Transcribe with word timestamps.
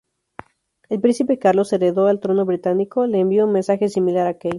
El 0.89 0.99
príncipe 0.99 1.37
Carlos, 1.37 1.71
heredero 1.73 2.07
al 2.07 2.19
trono 2.19 2.43
británico, 2.43 3.05
le 3.05 3.19
envió 3.19 3.45
un 3.45 3.51
mensaje 3.51 3.87
similar 3.87 4.25
a 4.25 4.33
Key. 4.39 4.49